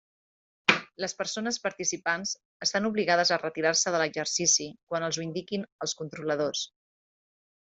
Les 1.03 1.13
persones 1.17 1.59
participants 1.65 2.31
estan 2.67 2.89
obligades 2.91 3.33
a 3.35 3.39
retirar-se 3.43 3.93
de 3.97 4.01
l'exercici 4.05 4.67
quan 4.93 5.07
els 5.11 5.21
ho 5.21 5.27
indiquin 5.27 5.69
els 5.87 5.95
controladors. 6.01 6.65